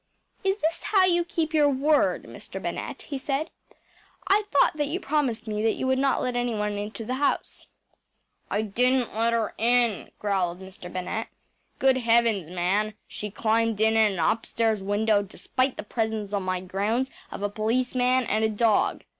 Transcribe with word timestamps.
“Is 0.43 0.57
this 0.61 0.81
how 0.81 1.05
you 1.05 1.23
keep 1.23 1.53
your 1.53 1.69
word, 1.69 2.23
Mr. 2.23 2.59
Bennett?‚ÄĚ 2.59 3.03
he 3.03 3.19
said. 3.19 3.51
“I 4.27 4.45
thought 4.49 4.75
that 4.77 4.87
you 4.87 4.99
promised 4.99 5.45
me 5.47 5.61
that 5.61 5.75
you 5.75 5.85
would 5.85 5.99
not 5.99 6.23
let 6.23 6.35
anyone 6.35 6.71
into 6.79 7.05
the 7.05 7.13
house.‚ÄĚ 7.21 7.97
“I 8.49 8.61
didn’t 8.63 9.13
let 9.13 9.31
her 9.31 9.53
in,‚ÄĚ 9.59 10.09
growled 10.17 10.59
Mr. 10.59 10.91
Bennett. 10.91 11.27
“Good 11.77 11.97
heavens, 11.97 12.49
man, 12.49 12.95
she 13.07 13.29
climbed 13.29 13.79
in 13.79 13.95
at 13.95 14.11
an 14.13 14.17
upstairs 14.17 14.81
window, 14.81 15.21
despite 15.21 15.77
the 15.77 15.83
presence 15.83 16.33
on 16.33 16.41
my 16.41 16.61
grounds 16.61 17.11
of 17.29 17.43
a 17.43 17.49
policeman 17.51 18.23
and 18.23 18.43
a 18.43 18.49
dog! 18.49 19.03